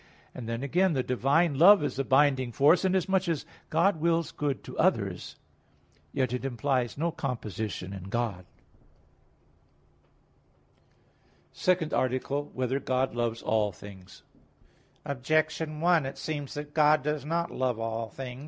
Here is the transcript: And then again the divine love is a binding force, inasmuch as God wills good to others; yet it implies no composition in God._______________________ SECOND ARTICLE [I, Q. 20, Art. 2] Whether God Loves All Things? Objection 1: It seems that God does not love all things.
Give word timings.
And 0.33 0.49
then 0.49 0.63
again 0.63 0.93
the 0.93 1.03
divine 1.03 1.59
love 1.59 1.83
is 1.83 1.99
a 1.99 2.03
binding 2.03 2.51
force, 2.51 2.83
inasmuch 2.83 3.29
as 3.29 3.45
God 3.69 3.97
wills 4.01 4.31
good 4.31 4.63
to 4.63 4.75
others; 4.79 5.35
yet 6.11 6.33
it 6.33 6.43
implies 6.43 6.97
no 6.97 7.11
composition 7.11 7.93
in 7.93 8.05
God._______________________ 8.05 8.43
SECOND 11.53 11.93
ARTICLE 11.93 12.39
[I, 12.39 12.41
Q. 12.41 12.45
20, 12.45 12.45
Art. 12.45 12.53
2] 12.53 12.57
Whether 12.57 12.79
God 12.79 13.13
Loves 13.15 13.43
All 13.43 13.71
Things? 13.71 14.23
Objection 15.05 15.81
1: 15.81 16.07
It 16.07 16.17
seems 16.17 16.55
that 16.55 16.73
God 16.73 17.03
does 17.03 17.23
not 17.23 17.51
love 17.51 17.77
all 17.79 18.09
things. 18.09 18.39